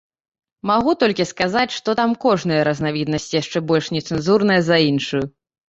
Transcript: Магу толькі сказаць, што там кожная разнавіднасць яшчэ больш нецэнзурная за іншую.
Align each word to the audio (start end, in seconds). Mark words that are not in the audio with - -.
Магу 0.69 0.93
толькі 1.03 1.27
сказаць, 1.31 1.73
што 1.75 1.89
там 2.01 2.17
кожная 2.25 2.59
разнавіднасць 2.69 3.29
яшчэ 3.41 3.65
больш 3.75 3.93
нецэнзурная 3.99 4.59
за 4.75 4.83
іншую. 4.91 5.25